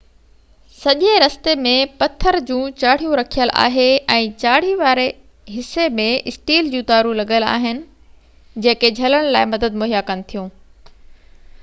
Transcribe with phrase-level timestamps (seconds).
[0.75, 3.85] سڄي رستي ۾ پٿر جون چاڙهيون رکيل آهي
[4.15, 5.05] ۽ چاڙهي واري
[5.57, 7.81] حصي ۾ اسٽيل جون تارون لڳل آهن
[8.67, 10.49] جيڪي جهلڻ لاءِ مدد مهيا ڪن ٿيون